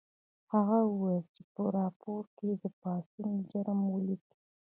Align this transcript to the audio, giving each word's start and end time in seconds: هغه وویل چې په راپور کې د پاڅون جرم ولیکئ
هغه 0.53 0.77
وویل 0.89 1.25
چې 1.35 1.41
په 1.53 1.61
راپور 1.77 2.23
کې 2.37 2.49
د 2.61 2.63
پاڅون 2.81 3.31
جرم 3.51 3.79
ولیکئ 3.93 4.35